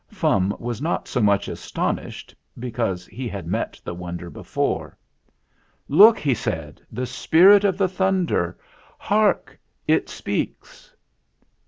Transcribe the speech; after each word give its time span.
Fum 0.09 0.55
was 0.59 0.81
not 0.81 1.07
so 1.07 1.21
much 1.21 1.47
astonished, 1.47 2.33
because 2.57 3.05
he 3.05 3.27
had 3.27 3.45
met 3.45 3.79
the 3.83 3.93
wonder 3.93 4.31
before. 4.31 4.97
"Look!" 5.87 6.17
he 6.17 6.33
said, 6.33 6.81
"the 6.91 7.05
Spirit 7.05 7.63
of 7.63 7.77
the 7.77 7.87
Thunder! 7.87 8.57
Hark! 8.97 9.59
It 9.87 10.09
speaks!" 10.09 10.95